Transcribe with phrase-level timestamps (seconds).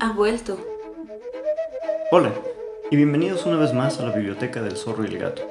[0.00, 0.58] Ha vuelto.
[2.10, 2.32] Hola,
[2.90, 5.42] y bienvenidos una vez más a la Biblioteca del Zorro y el Gato.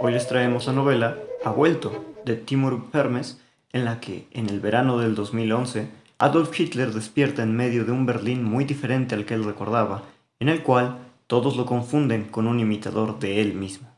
[0.00, 3.40] Hoy les traemos la novela Ha vuelto, de Timur Permes,
[3.72, 5.88] en la que, en el verano del 2011,
[6.18, 10.02] Adolf Hitler despierta en medio de un Berlín muy diferente al que él recordaba,
[10.38, 10.98] en el cual
[11.28, 13.88] todos lo confunden con un imitador de él mismo.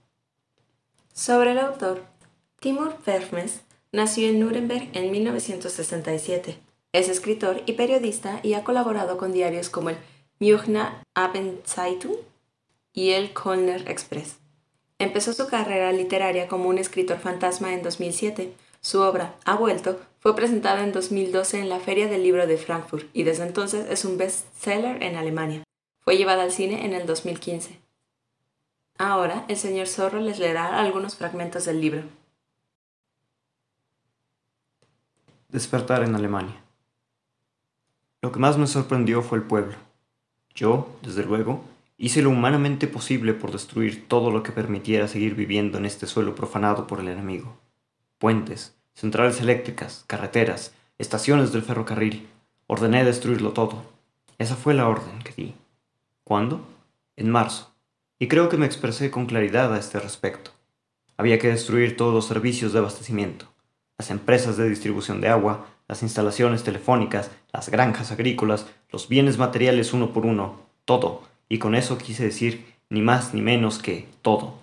[1.12, 2.10] Sobre el autor,
[2.61, 6.59] Timur Vermes nació en Nuremberg en 1967.
[6.93, 9.96] Es escritor y periodista y ha colaborado con diarios como el
[10.41, 12.17] Münchner Abendzeitung
[12.93, 14.37] y el Kölner Express.
[14.99, 18.53] Empezó su carrera literaria como un escritor fantasma en 2007.
[18.82, 23.09] Su obra, Ha vuelto, fue presentada en 2012 en la Feria del Libro de Frankfurt
[23.15, 25.63] y desde entonces es un bestseller en Alemania.
[26.01, 27.81] Fue llevada al cine en el 2015.
[28.99, 32.20] Ahora el señor Zorro les leerá algunos fragmentos del libro.
[35.53, 36.62] Despertar en Alemania.
[38.23, 39.75] Lo que más me sorprendió fue el pueblo.
[40.55, 41.65] Yo, desde luego,
[41.98, 46.37] hice lo humanamente posible por destruir todo lo que permitiera seguir viviendo en este suelo
[46.37, 47.59] profanado por el enemigo.
[48.19, 52.28] Puentes, centrales eléctricas, carreteras, estaciones del ferrocarril.
[52.69, 53.83] Ordené destruirlo todo.
[54.39, 55.56] Esa fue la orden que di.
[56.23, 56.65] ¿Cuándo?
[57.17, 57.75] En marzo.
[58.21, 60.53] Y creo que me expresé con claridad a este respecto.
[61.17, 63.50] Había que destruir todos los servicios de abastecimiento,
[64.01, 69.93] las empresas de distribución de agua, las instalaciones telefónicas, las granjas agrícolas, los bienes materiales
[69.93, 70.56] uno por uno,
[70.87, 74.55] todo, y con eso quise decir ni más ni menos que todo.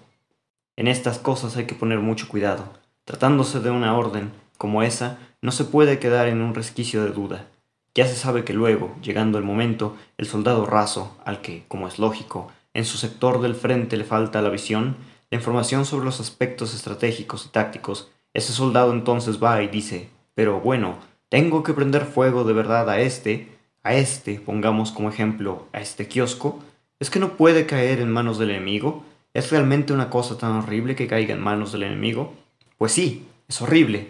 [0.76, 2.64] En estas cosas hay que poner mucho cuidado.
[3.06, 7.46] Tratándose de una orden como esa, no se puede quedar en un resquicio de duda.
[7.94, 12.00] Ya se sabe que luego, llegando el momento, el soldado raso, al que, como es
[12.00, 14.98] lógico, en su sector del frente le falta la visión,
[15.30, 20.60] la información sobre los aspectos estratégicos y tácticos, ese soldado entonces va y dice, pero
[20.60, 23.48] bueno, tengo que prender fuego de verdad a este,
[23.82, 26.60] a este, pongamos como ejemplo, a este kiosco,
[27.00, 29.04] ¿es que no puede caer en manos del enemigo?
[29.34, 32.36] ¿Es realmente una cosa tan horrible que caiga en manos del enemigo?
[32.78, 34.10] Pues sí, es horrible.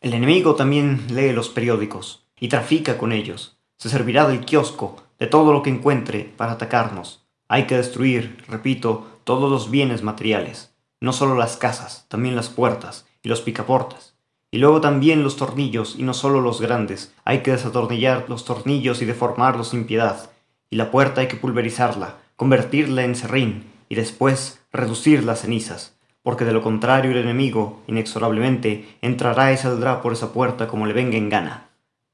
[0.00, 3.58] El enemigo también lee los periódicos, y trafica con ellos.
[3.78, 7.26] Se servirá del kiosco, de todo lo que encuentre, para atacarnos.
[7.48, 13.09] Hay que destruir, repito, todos los bienes materiales, no solo las casas, también las puertas
[13.22, 14.14] y los picaportes.
[14.50, 17.14] Y luego también los tornillos, y no solo los grandes.
[17.24, 20.30] Hay que desatornillar los tornillos y deformarlos sin piedad.
[20.70, 26.44] Y la puerta hay que pulverizarla, convertirla en serrín, y después reducir las cenizas, porque
[26.44, 31.16] de lo contrario el enemigo, inexorablemente, entrará y saldrá por esa puerta como le venga
[31.16, 31.70] en gana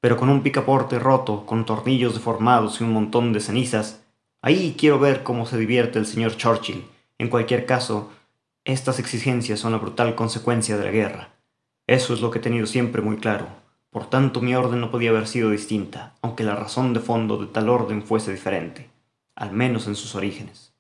[0.06, 4.04] pero con un picaporte roto, con tornillos deformados y un montón de cenizas,
[4.40, 6.84] ahí quiero ver cómo se divierte el señor Churchill.
[7.18, 8.12] En cualquier caso,
[8.66, 11.28] estas exigencias son la brutal consecuencia de la guerra.
[11.86, 13.46] Eso es lo que he tenido siempre muy claro.
[13.90, 17.46] Por tanto, mi orden no podía haber sido distinta, aunque la razón de fondo de
[17.46, 18.90] tal orden fuese diferente,
[19.36, 20.72] al menos en sus orígenes.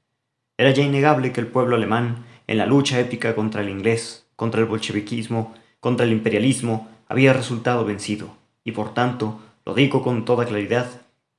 [0.58, 4.60] Era ya innegable que el pueblo alemán, en la lucha épica contra el inglés, contra
[4.60, 10.44] el bolcheviquismo, contra el imperialismo, había resultado vencido y por tanto, lo digo con toda
[10.44, 10.90] claridad,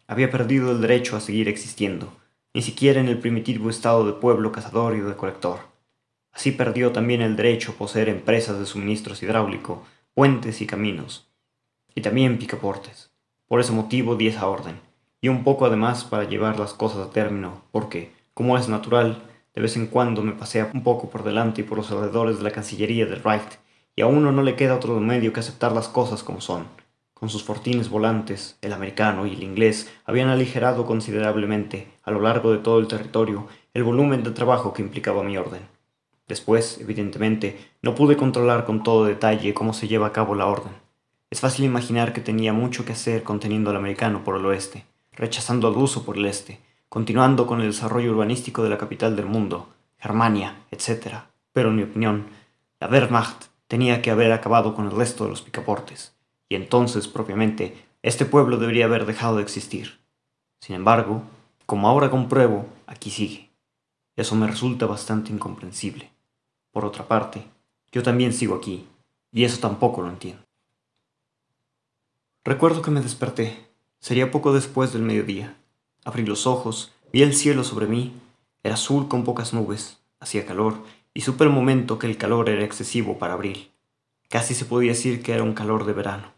[0.08, 2.14] había perdido el derecho a seguir existiendo,
[2.54, 5.77] ni siquiera en el primitivo estado de pueblo cazador y recolector.
[6.38, 9.84] Así perdió también el derecho a poseer empresas de suministros hidráulico,
[10.14, 11.28] puentes y caminos,
[11.96, 13.10] y también picaportes.
[13.48, 14.80] Por ese motivo di esa orden,
[15.20, 19.24] y un poco además para llevar las cosas a término, porque, como es natural,
[19.56, 22.44] de vez en cuando me pasea un poco por delante y por los alrededores de
[22.44, 23.58] la Cancillería del Reich,
[23.96, 26.68] y a uno no le queda otro medio que aceptar las cosas como son
[27.16, 32.52] con sus fortines volantes, el americano y el inglés habían aligerado considerablemente, a lo largo
[32.52, 35.77] de todo el territorio, el volumen de trabajo que implicaba mi orden.
[36.28, 40.74] Después, evidentemente, no pude controlar con todo detalle cómo se lleva a cabo la orden.
[41.30, 45.68] Es fácil imaginar que tenía mucho que hacer conteniendo al americano por el oeste, rechazando
[45.68, 49.70] al ruso por el este, continuando con el desarrollo urbanístico de la capital del mundo,
[49.98, 51.24] Germania, etc.
[51.54, 52.28] Pero en mi opinión,
[52.80, 56.16] la Wehrmacht tenía que haber acabado con el resto de los picaportes
[56.50, 60.00] y entonces propiamente este pueblo debería haber dejado de existir.
[60.62, 61.24] Sin embargo,
[61.66, 63.50] como ahora compruebo, aquí sigue.
[64.16, 66.10] Eso me resulta bastante incomprensible.
[66.78, 67.44] Por otra parte,
[67.92, 68.86] yo también sigo aquí,
[69.32, 70.44] y eso tampoco lo entiendo.
[72.46, 73.66] Recuerdo que me desperté.
[74.00, 75.58] Sería poco después del mediodía.
[76.06, 78.14] Abrí los ojos, vi el cielo sobre mí.
[78.62, 80.76] Era azul con pocas nubes, hacía calor,
[81.16, 83.72] y supe el momento que el calor era excesivo para abril.
[84.30, 86.32] Casi se podía decir que era un calor de verano.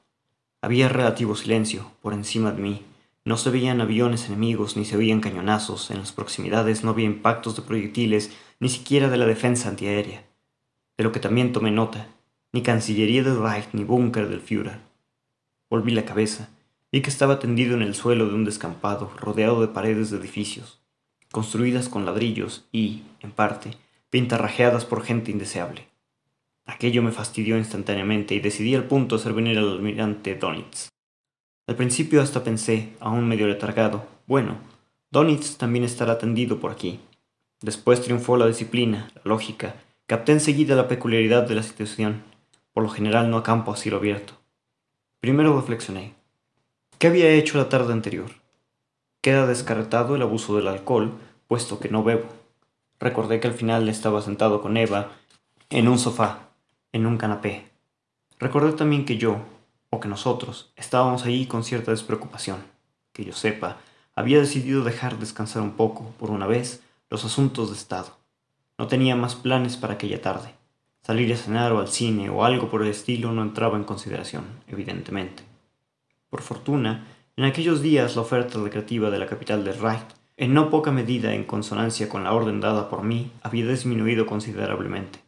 [0.61, 2.85] Había relativo silencio por encima de mí.
[3.25, 5.91] No se veían aviones enemigos ni se oían cañonazos.
[5.91, 8.31] En las proximidades no había impactos de proyectiles,
[8.61, 10.28] ni siquiera de la defensa antiaérea.
[10.99, 12.09] De lo que también tomé nota
[12.51, 14.81] ni Cancillería del Reich ni búnker del Führer.
[15.69, 16.49] Volví la cabeza.
[16.91, 20.81] Vi que estaba tendido en el suelo de un descampado, rodeado de paredes de edificios,
[21.31, 23.77] construidas con ladrillos y, en parte,
[24.09, 25.87] pintarrajeadas por gente indeseable.
[26.65, 30.89] Aquello me fastidió instantáneamente y decidí al punto hacer venir al almirante Donitz.
[31.65, 34.57] Al principio hasta pensé, aún medio letargado, bueno,
[35.11, 36.99] Donitz también estará tendido por aquí.
[37.61, 39.75] Después triunfó la disciplina, la lógica,
[40.09, 42.23] capté enseguida la peculiaridad de la situación.
[42.73, 44.33] Por lo general no acampo a cielo abierto.
[45.19, 46.15] Primero reflexioné.
[46.97, 48.31] ¿Qué había hecho la tarde anterior?
[49.21, 51.13] Queda descartado el abuso del alcohol,
[51.47, 52.25] puesto que no bebo.
[52.99, 55.11] Recordé que al final estaba sentado con Eva
[55.69, 56.39] en un sofá,
[56.91, 57.67] en un canapé.
[58.39, 59.37] Recordé también que yo,
[59.91, 62.63] o que nosotros, estábamos allí con cierta despreocupación.
[63.13, 63.77] Que yo sepa,
[64.15, 66.81] había decidido dejar descansar un poco, por una vez,
[67.11, 68.18] los asuntos de Estado.
[68.79, 70.53] No tenía más planes para aquella tarde.
[71.01, 74.45] Salir a cenar o al cine o algo por el estilo no entraba en consideración,
[74.69, 75.43] evidentemente.
[76.29, 77.05] Por fortuna,
[77.35, 80.05] en aquellos días la oferta recreativa de la capital del Reich,
[80.37, 85.19] en no poca medida en consonancia con la orden dada por mí, había disminuido considerablemente.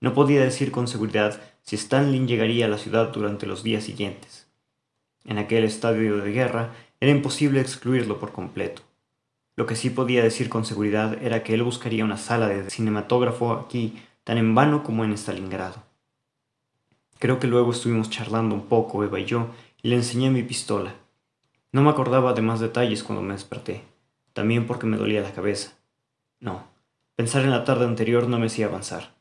[0.00, 4.48] No podía decir con seguridad si Stanley llegaría a la ciudad durante los días siguientes.
[5.26, 8.87] En aquel estadio de guerra era imposible excluirlo por completo.
[9.58, 13.54] Lo que sí podía decir con seguridad era que él buscaría una sala de cinematógrafo
[13.54, 15.82] aquí tan en vano como en Stalingrado.
[17.18, 19.48] Creo que luego estuvimos charlando un poco, Eva y yo,
[19.82, 20.94] y le enseñé mi pistola.
[21.72, 23.82] No me acordaba de más detalles cuando me desperté,
[24.32, 25.72] también porque me dolía la cabeza.
[26.38, 26.62] No,
[27.16, 29.16] pensar en la tarde anterior no me hacía avanzar.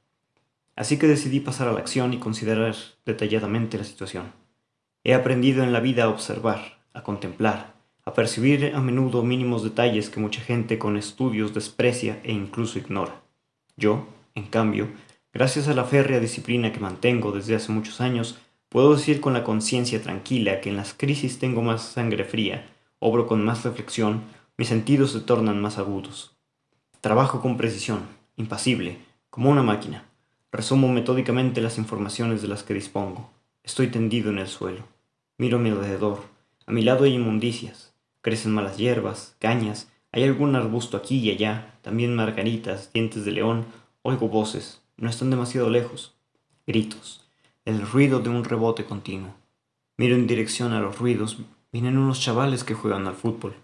[0.76, 2.76] Así que decidí pasar a la acción y considerar
[3.08, 4.34] detalladamente la situación.
[5.04, 7.77] He aprendido en la vida a observar, a contemplar,
[8.08, 13.22] a percibir a menudo mínimos detalles que mucha gente con estudios desprecia e incluso ignora.
[13.76, 14.88] Yo, en cambio,
[15.34, 18.40] gracias a la férrea disciplina que mantengo desde hace muchos años,
[18.70, 22.70] puedo decir con la conciencia tranquila que en las crisis tengo más sangre fría,
[23.00, 24.22] obro con más reflexión,
[24.58, 26.38] mis sentidos se tornan más agudos.
[27.02, 28.08] Trabajo con precisión,
[28.38, 29.00] impasible,
[29.30, 30.06] como una máquina.
[30.54, 33.30] Resumo metódicamente las informaciones de las que dispongo.
[33.64, 34.84] Estoy tendido en el suelo.
[35.38, 36.24] Miro a mi alrededor.
[36.66, 37.97] A mi lado hay inmundicias.
[38.28, 43.64] Crecen malas hierbas, cañas, hay algún arbusto aquí y allá, también margaritas, dientes de león,
[44.02, 46.18] Oigo voces, no están demasiado lejos.
[46.66, 47.26] Gritos,
[47.64, 49.34] el ruido de un rebote continuo.
[49.96, 51.38] Miro en dirección a los ruidos,
[51.72, 53.56] vienen unos chavales que juegan al fútbol.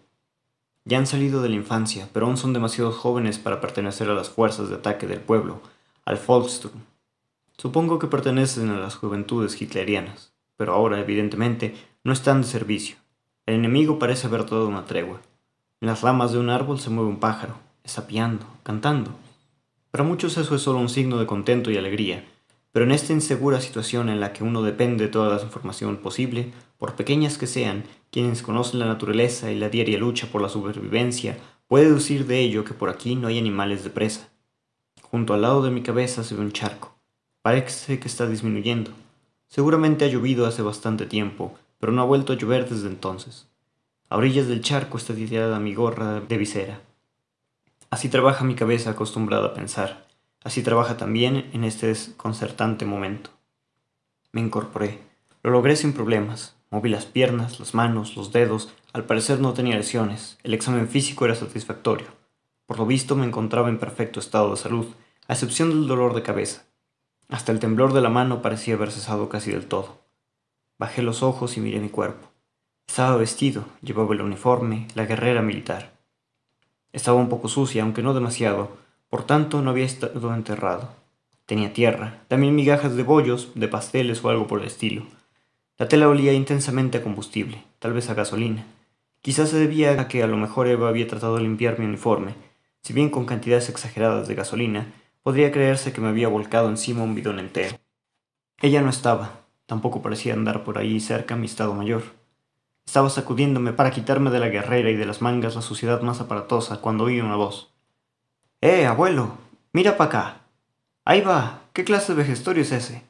[0.86, 4.30] Ya han salido de la infancia, pero aún son demasiado jóvenes para pertenecer a las
[4.30, 5.60] fuerzas de ataque del pueblo,
[6.06, 6.80] al Volkssturm.
[7.58, 11.76] Supongo que pertenecen a las juventudes hitlerianas, pero ahora, evidentemente,
[12.06, 13.03] no están de servicio.
[13.46, 15.22] El enemigo parece haber dado una tregua.
[15.82, 19.12] En las ramas de un árbol se mueve un pájaro, esapiando, cantando.
[19.92, 22.24] Para muchos eso es solo un signo de contento y alegría,
[22.72, 26.54] pero en esta insegura situación en la que uno depende de toda la información posible,
[26.78, 31.38] por pequeñas que sean, quienes conocen la naturaleza y la diaria lucha por la supervivencia,
[31.68, 34.30] puede deducir de ello que por aquí no hay animales de presa.
[35.02, 36.96] Junto al lado de mi cabeza se ve un charco.
[37.42, 38.92] Parece que está disminuyendo.
[39.50, 41.54] Seguramente ha llovido hace bastante tiempo,
[41.84, 43.50] pero no ha vuelto a llover desde entonces.
[44.08, 46.80] A orillas del charco está tirada mi gorra de visera.
[47.90, 50.08] Así trabaja mi cabeza acostumbrada a pensar.
[50.46, 53.32] Así trabaja también en este desconcertante momento.
[54.32, 55.02] Me incorporé.
[55.42, 56.56] Lo logré sin problemas.
[56.70, 58.74] Moví las piernas, las manos, los dedos.
[58.94, 60.38] Al parecer no tenía lesiones.
[60.44, 62.08] El examen físico era satisfactorio.
[62.66, 64.86] Por lo visto me encontraba en perfecto estado de salud,
[65.28, 66.64] a excepción del dolor de cabeza.
[67.28, 70.03] Hasta el temblor de la mano parecía haber cesado casi del todo.
[70.78, 72.28] Bajé los ojos y miré mi cuerpo.
[72.88, 75.94] Estaba vestido, llevaba el uniforme, la guerrera militar.
[76.92, 78.78] Estaba un poco sucia, aunque no demasiado,
[79.10, 80.90] por tanto no había estado enterrado.
[81.46, 85.06] Tenía tierra, también migajas de bollos, de pasteles o algo por el estilo.
[85.78, 88.66] La tela olía intensamente a combustible, tal vez a gasolina.
[89.22, 92.36] Quizás se debía a que a lo mejor Eva había tratado de limpiar mi uniforme.
[92.82, 97.16] Si bien con cantidades exageradas de gasolina, podría creerse que me había volcado encima un
[97.16, 97.78] bidón entero.
[98.62, 102.04] Ella no estaba, tampoco parecía andar por ahí cerca mi estado mayor.
[102.86, 106.82] Estaba sacudiéndome para quitarme de la guerrera y de las mangas la suciedad más aparatosa
[106.82, 107.74] cuando oí una voz.
[108.62, 109.38] ¡Eh, abuelo!
[109.72, 110.42] ¡Mira para acá!
[111.06, 111.62] ¡Ahí va!
[111.74, 113.04] ¿Qué clase de vejestorio es ese?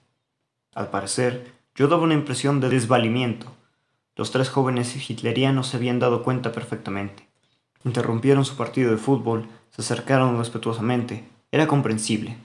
[0.74, 3.48] Al parecer, yo daba una impresión de desvalimiento.
[4.16, 7.28] Los tres jóvenes hitlerianos se habían dado cuenta perfectamente.
[7.84, 11.28] Interrumpieron su partido de fútbol, se acercaron respetuosamente.
[11.52, 12.38] Era comprensible.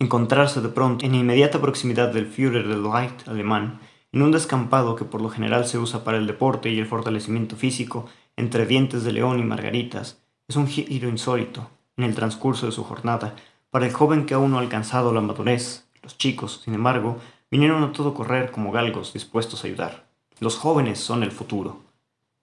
[0.00, 3.80] Encontrarse de pronto en inmediata proximidad del Führer del Reich alemán
[4.12, 7.54] en un descampado que por lo general se usa para el deporte y el fortalecimiento
[7.54, 12.72] físico, entre dientes de león y margaritas, es un giro insólito, en el transcurso de
[12.72, 13.36] su jornada,
[13.70, 15.86] para el joven que aún no ha alcanzado la madurez.
[16.02, 17.18] Los chicos, sin embargo,
[17.50, 20.06] vinieron a todo correr como galgos dispuestos a ayudar.
[20.40, 21.82] Los jóvenes son el futuro.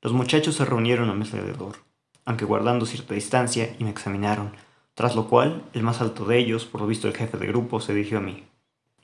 [0.04, 1.78] Los muchachos se reunieron a mi alrededor,
[2.24, 4.52] aunque guardando cierta distancia, y me examinaron,
[4.98, 7.80] tras lo cual el más alto de ellos, por lo visto el jefe de grupo,
[7.80, 8.44] se dirigió a mí.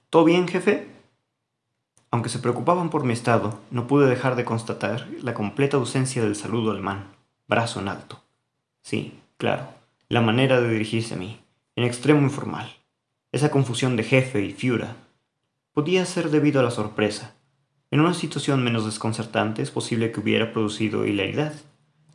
[0.10, 0.88] ¿Todo bien, jefe?
[2.10, 6.36] Aunque se preocupaban por mi estado, no pude dejar de constatar la completa ausencia del
[6.36, 7.14] saludo alemán,
[7.48, 8.24] brazo en alto.
[8.82, 9.68] Sí, claro,
[10.10, 11.40] la manera de dirigirse a mí,
[11.76, 12.74] en extremo informal.
[13.32, 14.96] Esa confusión de jefe y fiura
[15.74, 17.36] podía ser debido a la sorpresa.
[17.92, 21.54] En una situación menos desconcertante es posible que hubiera producido hilaridad,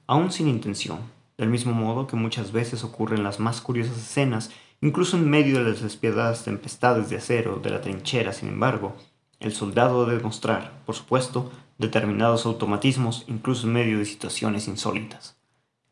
[0.09, 0.99] aún sin intención,
[1.39, 4.51] del mismo modo que muchas veces ocurren las más curiosas escenas,
[4.83, 8.95] incluso en medio de las despiadadas tempestades de acero de la trinchera, sin embargo,
[9.41, 15.37] el soldado debe mostrar, por supuesto, determinados automatismos incluso en medio de situaciones insólitas.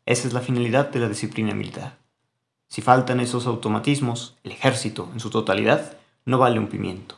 [0.05, 1.97] Esa es la finalidad de la disciplina militar.
[2.67, 7.15] Si faltan esos automatismos, el ejército, en su totalidad, no vale un pimiento.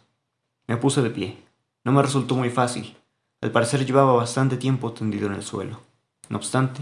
[0.68, 1.38] Me puse de pie.
[1.84, 2.96] No me resultó muy fácil.
[3.42, 5.80] Al parecer llevaba bastante tiempo tendido en el suelo.
[6.30, 6.82] No obstante,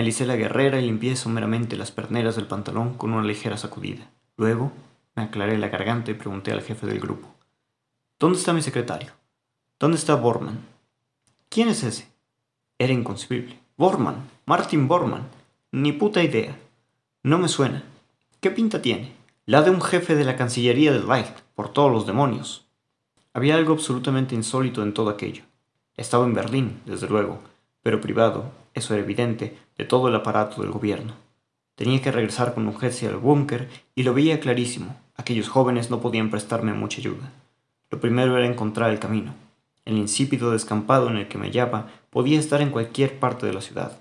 [0.00, 4.10] alicé la guerrera y limpié someramente las perneras del pantalón con una ligera sacudida.
[4.36, 4.72] Luego,
[5.14, 7.28] me aclaré la garganta y pregunté al jefe del grupo.
[8.18, 9.12] ¿Dónde está mi secretario?
[9.78, 10.58] ¿Dónde está Borman?
[11.48, 12.08] ¿Quién es ese?
[12.78, 13.58] Era inconcebible.
[13.76, 14.28] Borman.
[14.46, 15.28] Martin Borman.
[15.70, 16.58] Ni puta idea.
[17.22, 17.84] No me suena.
[18.40, 19.12] ¿Qué pinta tiene?
[19.46, 22.66] La de un jefe de la Cancillería del Reich, por todos los demonios.
[23.32, 25.44] Había algo absolutamente insólito en todo aquello.
[25.96, 27.40] Estaba en Berlín, desde luego,
[27.82, 31.14] pero privado, eso era evidente, de todo el aparato del gobierno.
[31.76, 34.96] Tenía que regresar con urgencia al búnker y lo veía clarísimo.
[35.16, 37.32] Aquellos jóvenes no podían prestarme mucha ayuda.
[37.90, 39.34] Lo primero era encontrar el camino.
[39.84, 43.60] El insípido descampado en el que me hallaba podía estar en cualquier parte de la
[43.60, 43.98] ciudad,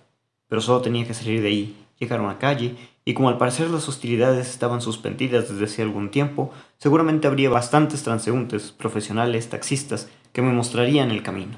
[0.48, 2.76] pero solo tenía que salir de ahí, llegar a una calle
[3.06, 8.04] y como al parecer las hostilidades estaban suspendidas desde hace algún tiempo, seguramente habría bastantes
[8.04, 11.58] transeúntes, profesionales, taxistas, que me mostrarían el camino.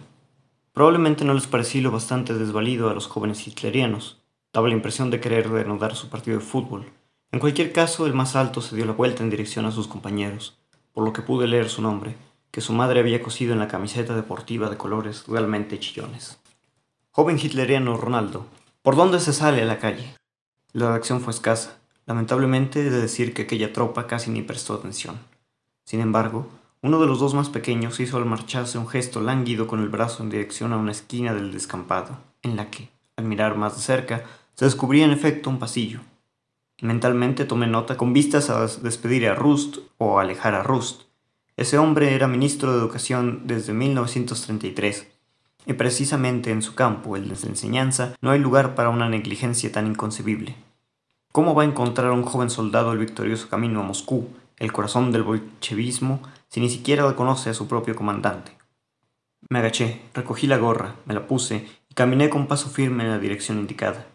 [0.75, 4.21] Probablemente no les parecí lo bastante desvalido a los jóvenes hitlerianos.
[4.51, 6.91] Daba la impresión de querer reanudar su partido de fútbol.
[7.31, 10.57] En cualquier caso, el más alto se dio la vuelta en dirección a sus compañeros,
[10.91, 12.17] por lo que pude leer su nombre,
[12.51, 16.39] que su madre había cosido en la camiseta deportiva de colores realmente chillones.
[17.11, 18.45] Joven hitleriano Ronaldo,
[18.81, 20.13] ¿por dónde se sale a la calle?
[20.73, 21.77] La reacción fue escasa.
[22.05, 25.19] Lamentablemente he de decir que aquella tropa casi ni prestó atención.
[25.85, 26.49] Sin embargo,
[26.85, 30.21] uno de los dos más pequeños hizo al marcharse un gesto lánguido con el brazo
[30.21, 34.23] en dirección a una esquina del descampado, en la que, al mirar más de cerca,
[34.53, 36.01] se descubría en efecto un pasillo.
[36.83, 41.05] Mentalmente tomé nota con vistas a despedir a Rust o alejar a Rust.
[41.57, 45.07] Ese hombre era ministro de Educación desde 1933
[45.65, 49.71] y precisamente en su campo, el de la enseñanza, no hay lugar para una negligencia
[49.71, 50.55] tan inconcebible.
[51.31, 55.23] ¿Cómo va a encontrar un joven soldado el victorioso camino a Moscú, el corazón del
[55.23, 56.21] bolchevismo,
[56.55, 58.57] si ni siquiera conoce a su propio comandante?
[59.49, 63.19] Me agaché, recogí la gorra, me la puse y caminé con paso firme en la
[63.19, 64.07] dirección indicada.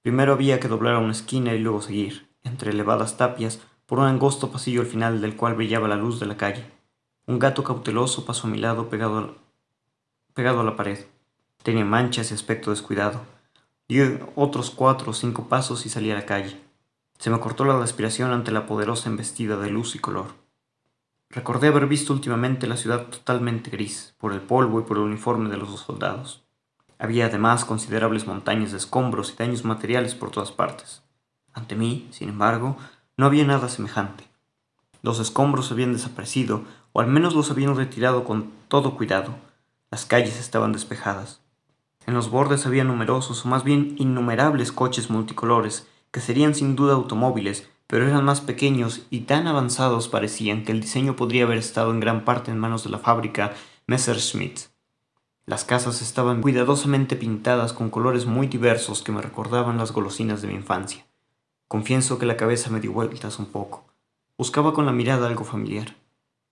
[0.00, 4.04] Primero había que doblar a una esquina y luego seguir, entre elevadas tapias, por un
[4.04, 6.64] angosto pasillo al final del cual brillaba la luz de la calle.
[7.26, 9.34] Un gato cauteloso pasó a mi lado pegado
[10.32, 11.04] pegado a la pared.
[11.64, 13.22] Tenía manchas y aspecto descuidado.
[13.88, 13.98] Di
[14.36, 16.56] otros cuatro o cinco pasos y salí a la calle.
[17.18, 20.43] Se me cortó la respiración ante la poderosa embestida de luz y color.
[21.34, 25.50] Recordé haber visto últimamente la ciudad totalmente gris, por el polvo y por el uniforme
[25.50, 26.44] de los dos soldados.
[26.96, 31.02] Había además considerables montañas de escombros y daños materiales por todas partes.
[31.52, 32.76] Ante mí, sin embargo,
[33.16, 34.28] no había nada semejante.
[35.02, 36.62] Los escombros habían desaparecido,
[36.92, 39.34] o al menos los habían retirado con todo cuidado,
[39.90, 41.40] las calles estaban despejadas.
[42.06, 46.94] En los bordes había numerosos o más bien innumerables coches multicolores, que serían sin duda
[46.94, 51.90] automóviles, pero eran más pequeños y tan avanzados parecían que el diseño podría haber estado
[51.90, 53.54] en gran parte en manos de la fábrica
[53.86, 54.60] Messerschmitt.
[55.46, 60.48] Las casas estaban cuidadosamente pintadas con colores muy diversos que me recordaban las golosinas de
[60.48, 61.04] mi infancia.
[61.68, 63.84] Confieso que la cabeza me dio vueltas un poco.
[64.38, 65.96] Buscaba con la mirada algo familiar.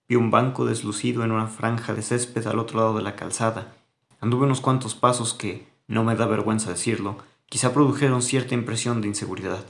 [0.08, 3.74] Vi un banco deslucido en una franja de césped al otro lado de la calzada.
[4.20, 9.08] Anduve unos cuantos pasos que, no me da vergüenza decirlo, quizá produjeron cierta impresión de
[9.08, 9.64] inseguridad.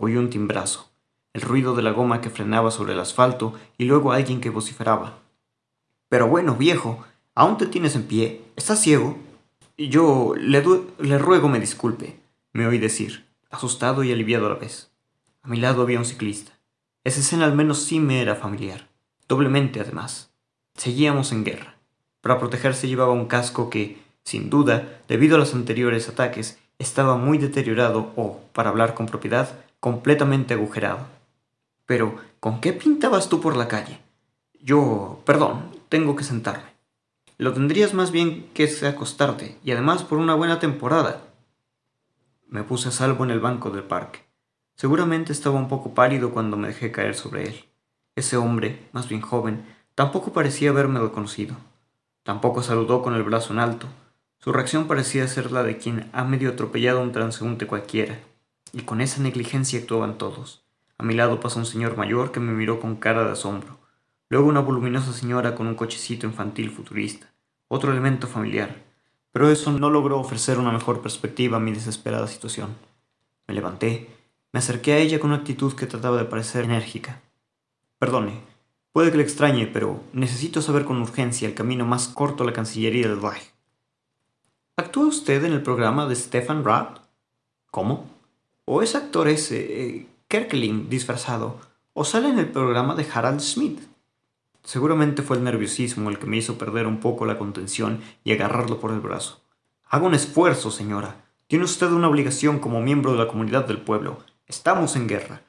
[0.00, 0.88] Oí un timbrazo,
[1.34, 5.18] el ruido de la goma que frenaba sobre el asfalto y luego alguien que vociferaba.
[6.08, 8.42] Pero bueno, viejo, aún te tienes en pie.
[8.56, 9.18] ¿Estás ciego?
[9.76, 10.64] Yo le,
[11.00, 12.18] le ruego me disculpe,
[12.52, 14.90] me oí decir, asustado y aliviado a la vez.
[15.42, 16.52] A mi lado había un ciclista.
[17.04, 18.88] Esa escena al menos sí me era familiar
[19.28, 20.30] doblemente además.
[20.74, 21.74] Seguíamos en guerra.
[22.20, 27.38] Para protegerse llevaba un casco que, sin duda, debido a los anteriores ataques, estaba muy
[27.38, 31.06] deteriorado o, para hablar con propiedad, completamente agujerado.
[31.86, 34.00] Pero, ¿con qué pintabas tú por la calle?
[34.60, 36.74] Yo, perdón, tengo que sentarme.
[37.38, 41.22] Lo tendrías más bien que acostarte, y además por una buena temporada.
[42.48, 44.24] Me puse a salvo en el banco del parque.
[44.74, 47.64] Seguramente estaba un poco pálido cuando me dejé caer sobre él.
[48.16, 51.56] Ese hombre, más bien joven, tampoco parecía haberme reconocido.
[52.24, 53.86] Tampoco saludó con el brazo en alto.
[54.38, 58.18] Su reacción parecía ser la de quien ha medio atropellado a un transeúnte cualquiera,
[58.72, 60.64] y con esa negligencia actuaban todos.
[60.98, 63.78] A mi lado pasó un señor mayor que me miró con cara de asombro.
[64.28, 67.32] Luego una voluminosa señora con un cochecito infantil futurista.
[67.68, 68.82] Otro elemento familiar.
[69.32, 72.74] Pero eso no logró ofrecer una mejor perspectiva a mi desesperada situación.
[73.46, 74.08] Me levanté,
[74.52, 77.20] me acerqué a ella con una actitud que trataba de parecer enérgica.
[77.98, 78.40] Perdone,
[78.92, 82.52] puede que le extrañe, pero necesito saber con urgencia el camino más corto a la
[82.52, 83.52] Cancillería del Reich.
[84.76, 87.00] ¿Actúa usted en el programa de Stefan Rath?
[87.70, 88.17] ¿Cómo?
[88.70, 91.58] ¿O es actor ese, eh, Kerkeling disfrazado?
[91.94, 93.80] ¿O sale en el programa de Harald Schmidt?
[94.62, 98.78] Seguramente fue el nerviosismo el que me hizo perder un poco la contención y agarrarlo
[98.78, 99.40] por el brazo.
[99.88, 101.24] Haga un esfuerzo, señora.
[101.46, 104.18] Tiene usted una obligación como miembro de la comunidad del pueblo.
[104.46, 105.40] Estamos en guerra.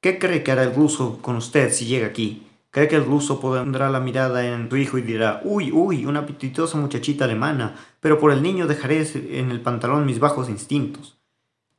[0.00, 2.46] ¿Qué cree que hará el ruso con usted si llega aquí?
[2.70, 6.20] ¿Cree que el ruso pondrá la mirada en su hijo y dirá, uy, uy, una
[6.20, 9.06] apetitosa muchachita alemana, pero por el niño dejaré
[9.38, 11.18] en el pantalón mis bajos instintos?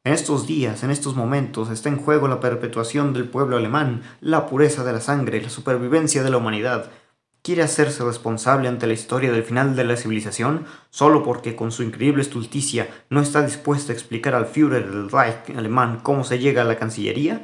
[0.05, 4.45] En estos días, en estos momentos, está en juego la perpetuación del pueblo alemán, la
[4.45, 6.91] pureza de la sangre, la supervivencia de la humanidad.
[7.41, 11.81] ¿Quiere hacerse responsable ante la historia del final de la civilización solo porque con su
[11.81, 16.61] increíble estulticia no está dispuesta a explicar al Führer del Reich alemán cómo se llega
[16.61, 17.43] a la Cancillería?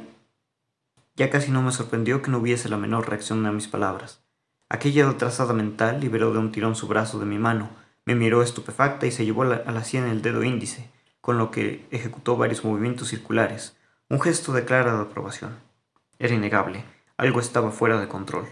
[1.16, 4.22] Ya casi no me sorprendió que no hubiese la menor reacción a mis palabras.
[4.68, 7.70] Aquella retrasada mental liberó de un tirón su brazo de mi mano,
[8.04, 10.90] me miró estupefacta y se llevó a la sien el dedo índice,
[11.22, 13.76] con lo que ejecutó varios movimientos circulares,
[14.10, 15.56] un gesto de clara aprobación.
[16.18, 16.84] Era innegable,
[17.16, 18.46] algo estaba fuera de control.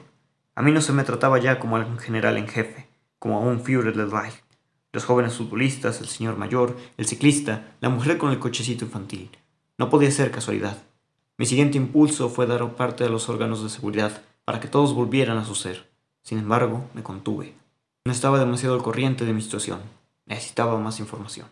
[0.55, 3.41] A mí no se me trataba ya como a un general en jefe, como a
[3.41, 4.43] un Führer del Reich.
[4.93, 9.31] Los jóvenes futbolistas, el señor mayor, el ciclista, la mujer con el cochecito infantil.
[9.77, 10.79] No podía ser casualidad.
[11.39, 15.39] Mi siguiente impulso fue dar parte a los órganos de seguridad para que todos volvieran
[15.39, 15.91] a su ser.
[16.23, 17.55] Sin embargo, me contuve.
[18.05, 19.81] No estaba demasiado al corriente de mi situación.
[20.27, 21.49] Necesitaba más información.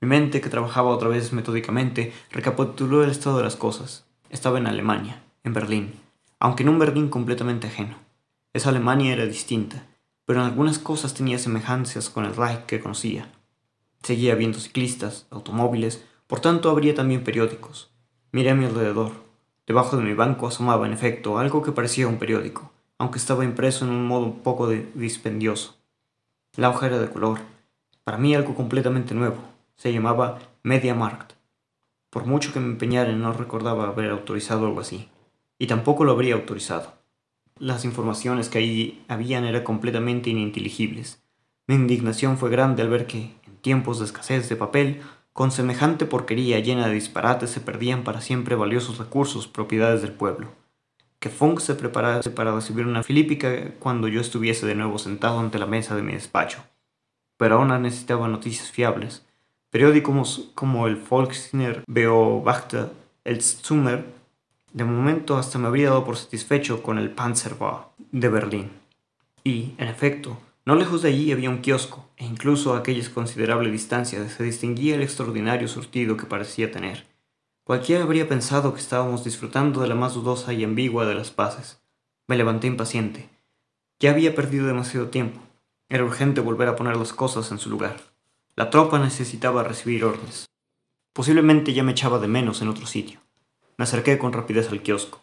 [0.00, 4.06] Mi mente, que trabajaba otra vez metódicamente, recapituló el estado de las cosas.
[4.30, 5.94] Estaba en Alemania, en Berlín,
[6.38, 7.96] aunque en un Berlín completamente ajeno.
[8.52, 9.86] Esa Alemania era distinta,
[10.24, 13.32] pero en algunas cosas tenía semejanzas con el Reich que conocía.
[14.02, 17.90] Seguía viendo ciclistas, automóviles, por tanto habría también periódicos.
[18.30, 19.12] Miré a mi alrededor.
[19.66, 23.84] Debajo de mi banco asomaba, en efecto, algo que parecía un periódico, aunque estaba impreso
[23.84, 25.76] en un modo un poco dispendioso.
[26.54, 27.40] La hoja era de color,
[28.04, 29.57] para mí algo completamente nuevo.
[29.78, 31.34] Se llamaba Mediamarkt.
[32.10, 35.08] Por mucho que me empeñara, no recordaba haber autorizado algo así,
[35.56, 36.94] y tampoco lo habría autorizado.
[37.60, 41.22] Las informaciones que ahí habían eran completamente ininteligibles.
[41.68, 45.00] Mi indignación fue grande al ver que, en tiempos de escasez de papel,
[45.32, 50.48] con semejante porquería llena de disparates se perdían para siempre valiosos recursos, propiedades del pueblo.
[51.20, 55.60] Que Funk se preparase para recibir una filípica cuando yo estuviese de nuevo sentado ante
[55.60, 56.64] la mesa de mi despacho.
[57.36, 59.24] Pero aún necesitaba noticias fiables.
[59.70, 62.88] Periódicos como el Volksner Beobachter,
[63.24, 64.06] el Zummer,
[64.72, 68.70] de momento hasta me habría dado por satisfecho con el Panzerbau de Berlín.
[69.44, 73.70] Y, en efecto, no lejos de allí había un kiosco, e incluso a aquella considerable
[73.70, 77.04] distancia se distinguía el extraordinario surtido que parecía tener.
[77.62, 81.82] Cualquiera habría pensado que estábamos disfrutando de la más dudosa y ambigua de las paces.
[82.26, 83.28] Me levanté impaciente.
[84.00, 85.40] Ya había perdido demasiado tiempo.
[85.90, 87.98] Era urgente volver a poner las cosas en su lugar.
[88.58, 90.50] La tropa necesitaba recibir órdenes.
[91.12, 93.20] Posiblemente ya me echaba de menos en otro sitio.
[93.76, 95.20] Me acerqué con rapidez al kiosco.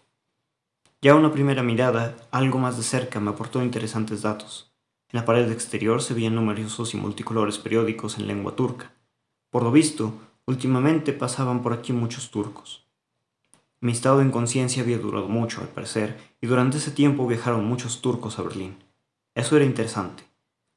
[1.02, 4.72] Ya una primera mirada, algo más de cerca, me aportó interesantes datos.
[5.12, 8.94] En la pared exterior se veían numerosos y multicolores periódicos en lengua turca.
[9.50, 10.14] Por lo visto,
[10.46, 12.88] últimamente pasaban por aquí muchos turcos.
[13.82, 18.00] Mi estado de inconsciencia había durado mucho, al parecer, y durante ese tiempo viajaron muchos
[18.00, 18.78] turcos a Berlín.
[19.34, 20.24] Eso era interesante.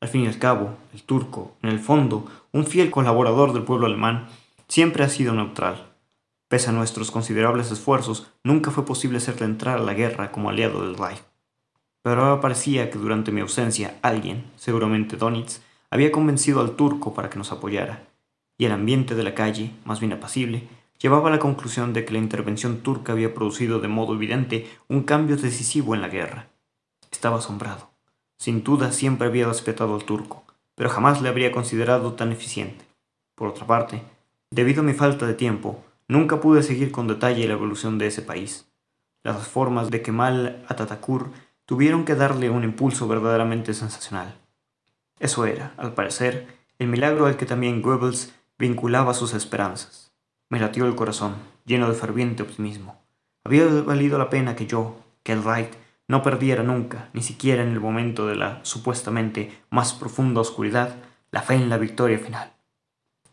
[0.00, 2.24] Al fin y al cabo, el turco, en el fondo,
[2.58, 4.26] un fiel colaborador del pueblo alemán,
[4.68, 5.86] siempre ha sido neutral.
[6.48, 10.82] Pese a nuestros considerables esfuerzos, nunca fue posible hacerle entrar a la guerra como aliado
[10.82, 11.22] del Reich
[12.08, 17.28] pero ahora parecía que durante mi ausencia alguien, seguramente Donitz, había convencido al turco para
[17.28, 18.02] que nos apoyara,
[18.56, 20.68] y el ambiente de la calle, más bien apacible,
[21.00, 25.02] llevaba a la conclusión de que la intervención turca había producido de modo evidente un
[25.02, 26.48] cambio decisivo en la guerra.
[27.10, 27.90] Estaba asombrado.
[28.38, 30.44] Sin duda siempre había respetado al turco,
[30.78, 32.86] pero jamás le habría considerado tan eficiente.
[33.34, 34.00] Por otra parte,
[34.52, 38.22] debido a mi falta de tiempo, nunca pude seguir con detalle la evolución de ese
[38.22, 38.70] país.
[39.24, 41.32] Las formas de Kemal Atatürk
[41.66, 44.36] tuvieron que darle un impulso verdaderamente sensacional.
[45.18, 46.46] Eso era, al parecer,
[46.78, 50.12] el milagro al que también Goebbels vinculaba sus esperanzas.
[50.48, 51.34] Me latió el corazón,
[51.66, 53.02] lleno de ferviente optimismo.
[53.42, 55.72] Había valido la pena que yo, que Reich,
[56.08, 60.96] no perdiera nunca, ni siquiera en el momento de la supuestamente más profunda oscuridad,
[61.30, 62.52] la fe en la victoria final.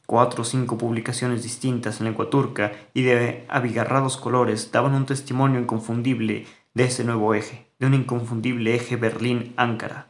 [0.05, 5.59] Cuatro o cinco publicaciones distintas en lengua turca y de abigarrados colores daban un testimonio
[5.59, 10.07] inconfundible de ese nuevo eje, de un inconfundible eje Berlín-Ankara.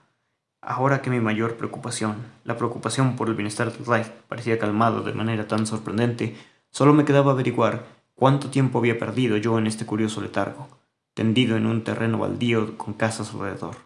[0.60, 5.14] Ahora que mi mayor preocupación, la preocupación por el bienestar del Reich, parecía calmado de
[5.14, 6.36] manera tan sorprendente,
[6.72, 10.68] solo me quedaba averiguar cuánto tiempo había perdido yo en este curioso letargo,
[11.16, 13.78] tendido en un terreno baldío con casas alrededor.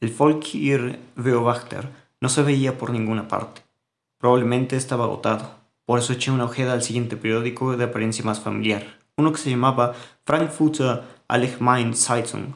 [0.00, 1.90] El Volkir Beobachter
[2.20, 3.62] no se veía por ninguna parte.
[4.18, 5.56] Probablemente estaba agotado.
[5.84, 9.50] Por eso eché una ojeda al siguiente periódico de apariencia más familiar, uno que se
[9.50, 12.54] llamaba Frankfurter Allgemeine Zeitung.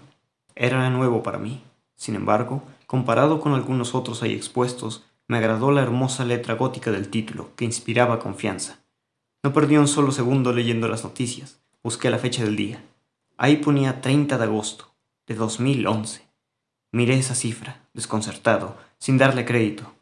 [0.55, 1.63] Era nuevo para mí.
[1.97, 7.09] Sin embargo, comparado con algunos otros ahí expuestos, me agradó la hermosa letra gótica del
[7.09, 8.81] título, que inspiraba confianza.
[9.43, 11.61] No perdí un solo segundo leyendo las noticias.
[11.83, 12.83] Busqué la fecha del día.
[13.42, 14.92] Ahí ponía 30 de agosto
[15.26, 16.29] de 2011.
[16.92, 19.94] Miré esa cifra, desconcertado, sin darle crédito.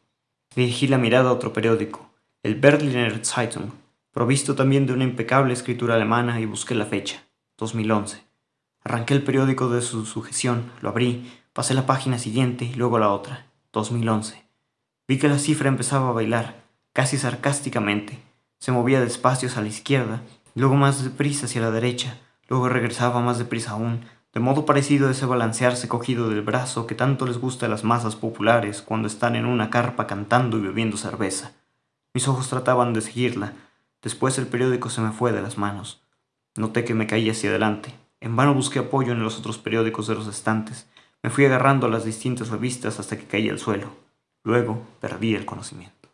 [0.57, 2.11] Dirigí la mirada a otro periódico,
[2.43, 3.71] el Berliner Zeitung,
[4.11, 8.25] provisto también de una impecable escritura alemana y busqué la fecha, 2011.
[8.83, 13.11] Arranqué el periódico de su sujeción, lo abrí, pasé la página siguiente y luego la
[13.11, 14.43] otra, 2011.
[15.07, 18.19] Vi que la cifra empezaba a bailar, casi sarcásticamente.
[18.59, 20.23] Se movía despacio hacia la izquierda,
[20.57, 22.19] luego más deprisa hacia la derecha,
[22.49, 26.95] luego regresaba más deprisa aún, de modo parecido a ese balancearse cogido del brazo que
[26.95, 30.97] tanto les gusta a las masas populares cuando están en una carpa cantando y bebiendo
[30.97, 31.53] cerveza.
[32.15, 33.53] Mis ojos trataban de seguirla.
[34.03, 36.03] Después el periódico se me fue de las manos.
[36.57, 37.95] Noté que me caía hacia adelante.
[38.21, 40.89] En vano busqué apoyo en los otros periódicos de los estantes.
[41.23, 43.91] Me fui agarrando a las distintas revistas hasta que caí al suelo.
[44.45, 46.09] Luego perdí el conocimiento.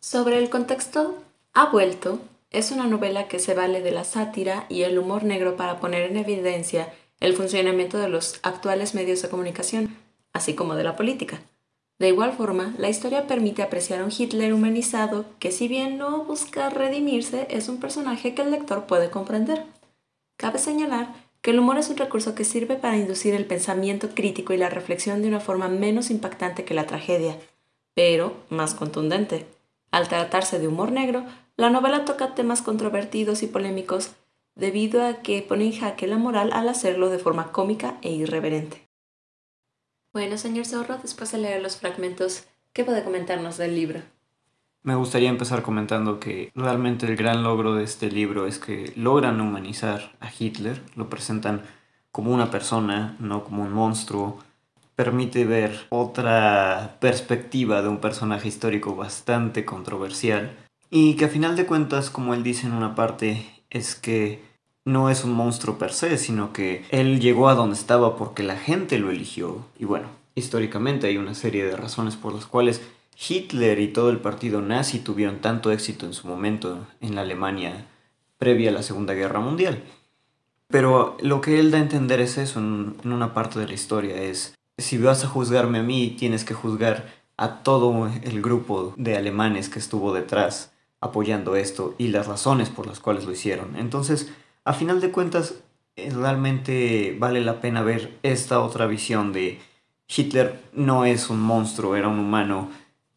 [0.00, 2.20] Sobre el contexto, ha vuelto
[2.56, 6.10] es una novela que se vale de la sátira y el humor negro para poner
[6.10, 6.90] en evidencia
[7.20, 9.94] el funcionamiento de los actuales medios de comunicación,
[10.32, 11.42] así como de la política.
[11.98, 16.24] De igual forma, la historia permite apreciar a un Hitler humanizado que si bien no
[16.24, 19.64] busca redimirse, es un personaje que el lector puede comprender.
[20.38, 24.54] Cabe señalar que el humor es un recurso que sirve para inducir el pensamiento crítico
[24.54, 27.36] y la reflexión de una forma menos impactante que la tragedia,
[27.92, 29.44] pero más contundente.
[29.90, 31.24] Al tratarse de humor negro,
[31.56, 34.12] la novela toca temas controvertidos y polémicos
[34.54, 38.88] debido a que pone en jaque la moral al hacerlo de forma cómica e irreverente.
[40.12, 44.00] Bueno, señor Zorro, después de leer los fragmentos, ¿qué puede comentarnos del libro?
[44.82, 49.40] Me gustaría empezar comentando que realmente el gran logro de este libro es que logran
[49.40, 51.62] humanizar a Hitler, lo presentan
[52.12, 54.38] como una persona, no como un monstruo,
[54.94, 61.66] permite ver otra perspectiva de un personaje histórico bastante controversial y que a final de
[61.66, 64.42] cuentas, como él dice en una parte, es que
[64.84, 68.56] no es un monstruo per se, sino que él llegó a donde estaba porque la
[68.56, 69.66] gente lo eligió.
[69.78, 72.80] Y bueno, históricamente hay una serie de razones por las cuales
[73.28, 77.86] Hitler y todo el partido nazi tuvieron tanto éxito en su momento en la Alemania
[78.38, 79.82] previa a la Segunda Guerra Mundial.
[80.68, 84.16] Pero lo que él da a entender es eso en, una parte de la historia,
[84.16, 89.16] es si vas a juzgarme a mí, tienes que juzgar a todo el grupo de
[89.16, 93.76] alemanes que estuvo detrás apoyando esto y las razones por las cuales lo hicieron.
[93.76, 94.32] Entonces,
[94.64, 95.54] a final de cuentas,
[95.96, 99.58] eh, realmente vale la pena ver esta otra visión de
[100.08, 102.70] Hitler no es un monstruo, era un humano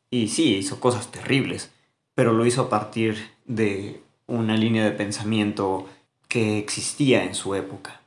[0.09, 1.71] y sí, hizo cosas terribles,
[2.15, 5.87] pero lo hizo a partir de una línea de pensamiento
[6.27, 8.01] que existía en su época.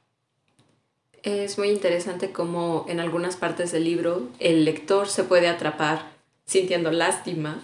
[1.22, 6.11] Es muy interesante cómo en algunas partes del libro el lector se puede atrapar
[6.44, 7.62] sintiendo lástima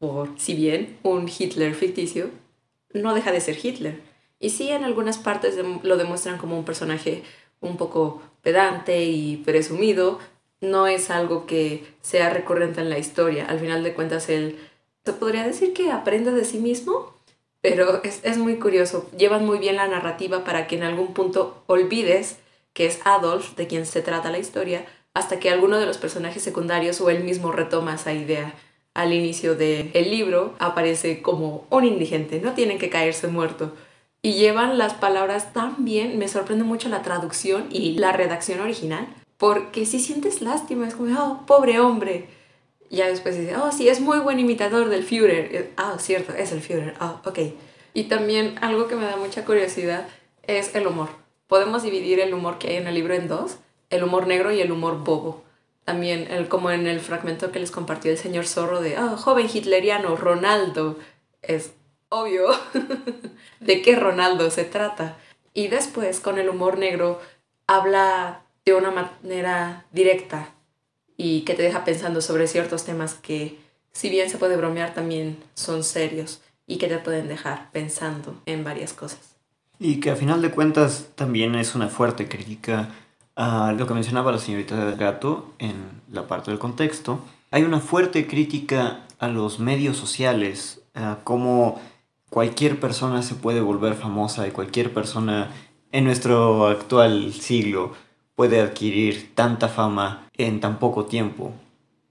[0.00, 2.30] por, si bien, un Hitler ficticio,
[2.92, 4.00] no deja de ser Hitler.
[4.40, 7.22] Y sí, en algunas partes lo demuestran como un personaje
[7.60, 10.18] un poco pedante y presumido.
[10.62, 13.44] No es algo que sea recurrente en la historia.
[13.46, 14.58] Al final de cuentas, él
[15.04, 17.14] se podría decir que aprende de sí mismo,
[17.60, 19.10] pero es, es muy curioso.
[19.16, 22.38] Llevan muy bien la narrativa para que en algún punto olvides
[22.72, 26.42] que es Adolf de quien se trata la historia, hasta que alguno de los personajes
[26.42, 28.54] secundarios o él mismo retoma esa idea
[28.94, 33.72] al inicio del libro aparece como un indigente, no tienen que caerse muerto.
[34.22, 39.06] Y llevan las palabras tan bien, me sorprende mucho la traducción y la redacción original,
[39.38, 42.28] porque si sientes lástima, es como, oh, pobre hombre.
[42.90, 45.72] Ya después dice, oh, sí, es muy buen imitador del Führer.
[45.76, 46.94] Ah, cierto, es el Führer.
[47.00, 47.38] Ah, ok.
[47.94, 50.06] Y también algo que me da mucha curiosidad
[50.42, 51.08] es el humor.
[51.46, 53.56] Podemos dividir el humor que hay en el libro en dos,
[53.88, 55.42] el humor negro y el humor bobo.
[55.90, 59.48] También, el, como en el fragmento que les compartió el señor Zorro de, ah, joven
[59.52, 60.96] hitleriano, Ronaldo,
[61.42, 61.72] es
[62.10, 62.46] obvio
[63.60, 65.16] de qué Ronaldo se trata.
[65.52, 67.20] Y después, con el humor negro,
[67.66, 70.50] habla de una manera directa
[71.16, 73.58] y que te deja pensando sobre ciertos temas que,
[73.90, 78.62] si bien se puede bromear, también son serios y que te pueden dejar pensando en
[78.62, 79.34] varias cosas.
[79.80, 82.90] Y que a final de cuentas también es una fuerte crítica
[83.40, 87.20] a lo que mencionaba la señorita Gato en la parte del contexto.
[87.50, 91.80] Hay una fuerte crítica a los medios sociales, a cómo
[92.28, 95.50] cualquier persona se puede volver famosa y cualquier persona
[95.90, 97.94] en nuestro actual siglo
[98.34, 101.54] puede adquirir tanta fama en tan poco tiempo.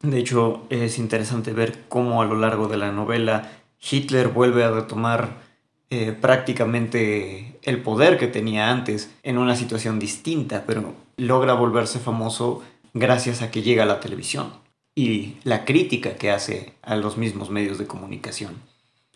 [0.02, 4.72] De hecho, es interesante ver cómo a lo largo de la novela Hitler vuelve a
[4.72, 5.49] retomar
[5.92, 12.64] eh, prácticamente el poder que tenía antes en una situación distinta, pero logra volverse famoso
[12.94, 14.52] gracias a que llega a la televisión
[14.96, 18.56] y la crítica que hace a los mismos medios de comunicación.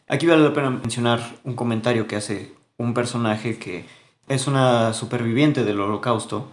[0.07, 3.85] Aquí vale la pena mencionar un comentario que hace un personaje que
[4.27, 6.49] es una superviviente del holocausto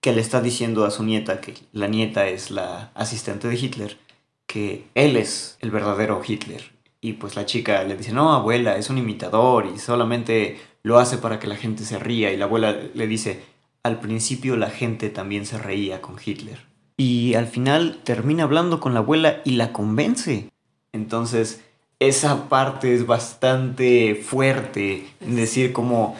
[0.00, 3.98] que le está diciendo a su nieta, que la nieta es la asistente de Hitler,
[4.46, 6.71] que él es el verdadero Hitler.
[7.04, 11.18] Y pues la chica le dice, no, abuela, es un imitador y solamente lo hace
[11.18, 12.32] para que la gente se ría.
[12.32, 13.42] Y la abuela le dice,
[13.82, 16.60] al principio la gente también se reía con Hitler.
[16.96, 20.48] Y al final termina hablando con la abuela y la convence.
[20.92, 21.64] Entonces,
[21.98, 26.16] esa parte es bastante fuerte en decir como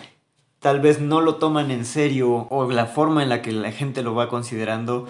[0.59, 4.03] tal vez no lo toman en serio o la forma en la que la gente
[4.03, 5.07] lo va considerando,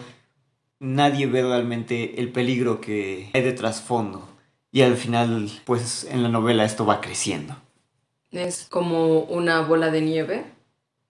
[0.81, 4.32] nadie ve realmente el peligro que hay de trasfondo.
[4.73, 7.55] Y al final, pues en la novela esto va creciendo.
[8.31, 10.45] Es como una bola de nieve.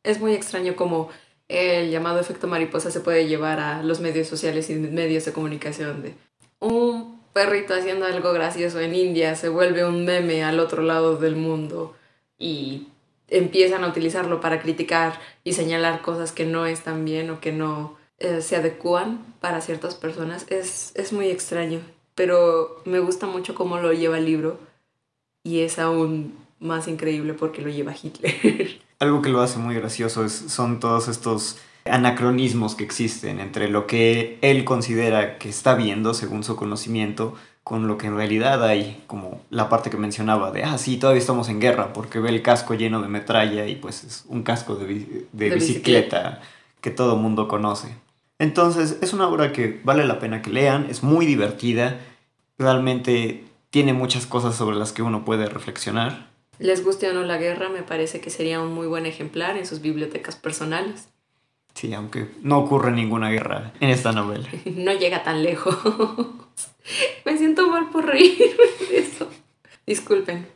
[0.02, 1.08] Es muy extraño como
[1.48, 6.02] el llamado efecto mariposa se puede llevar a los medios sociales y medios de comunicación.
[6.02, 6.14] De
[6.58, 11.36] un perrito haciendo algo gracioso en India se vuelve un meme al otro lado del
[11.36, 11.94] mundo
[12.38, 12.88] y
[13.28, 17.96] empiezan a utilizarlo para criticar y señalar cosas que no están bien o que no
[18.18, 20.46] eh, se adecúan para ciertas personas.
[20.48, 21.80] Es, es muy extraño,
[22.14, 24.58] pero me gusta mucho cómo lo lleva el libro
[25.44, 28.80] y es aún más increíble porque lo lleva Hitler.
[28.98, 33.86] Algo que lo hace muy gracioso es, son todos estos anacronismos que existen entre lo
[33.88, 39.02] que él considera que está viendo según su conocimiento con lo que en realidad hay,
[39.06, 42.42] como la parte que mencionaba de, ah, sí, todavía estamos en guerra, porque ve el
[42.42, 46.40] casco lleno de metralla y pues es un casco de, bicicleta, bicicleta
[46.80, 47.94] que todo mundo conoce.
[48.42, 52.00] Entonces, es una obra que vale la pena que lean, es muy divertida,
[52.58, 56.28] realmente tiene muchas cosas sobre las que uno puede reflexionar.
[56.58, 59.64] Les guste o no la guerra, me parece que sería un muy buen ejemplar en
[59.64, 61.08] sus bibliotecas personales.
[61.74, 64.48] Sí, aunque no ocurre ninguna guerra en esta novela.
[64.64, 65.76] no llega tan lejos.
[67.24, 68.56] Me siento mal por reír
[68.90, 69.28] de eso.
[69.86, 70.48] Disculpen.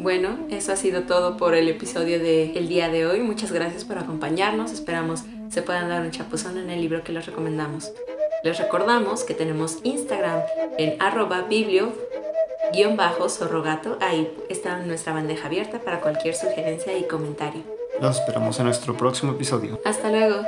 [0.00, 3.20] Bueno, eso ha sido todo por el episodio del día de hoy.
[3.20, 4.70] Muchas gracias por acompañarnos.
[4.70, 7.92] Esperamos se puedan dar un chapuzón en el libro que les recomendamos.
[8.44, 10.42] Les recordamos que tenemos Instagram
[10.78, 11.92] en arroba biblio
[12.72, 13.98] guion bajo zorrogato.
[14.00, 17.62] Ahí está nuestra bandeja abierta para cualquier sugerencia y comentario.
[18.00, 19.80] Los esperamos en nuestro próximo episodio.
[19.84, 20.42] Hasta luego.